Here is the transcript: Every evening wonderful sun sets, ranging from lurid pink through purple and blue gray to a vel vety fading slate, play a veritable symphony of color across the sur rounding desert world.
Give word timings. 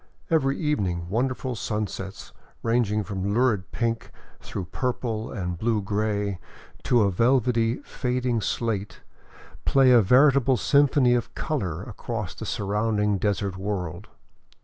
Every 0.31 0.57
evening 0.57 1.09
wonderful 1.09 1.53
sun 1.55 1.85
sets, 1.85 2.33
ranging 2.63 3.03
from 3.03 3.35
lurid 3.35 3.71
pink 3.71 4.09
through 4.39 4.65
purple 4.71 5.31
and 5.31 5.59
blue 5.59 5.79
gray 5.79 6.39
to 6.85 7.03
a 7.03 7.11
vel 7.11 7.39
vety 7.39 7.85
fading 7.85 8.41
slate, 8.41 9.01
play 9.63 9.91
a 9.91 10.01
veritable 10.01 10.57
symphony 10.57 11.13
of 11.13 11.35
color 11.35 11.83
across 11.83 12.33
the 12.33 12.47
sur 12.47 12.65
rounding 12.65 13.19
desert 13.19 13.57
world. 13.57 14.07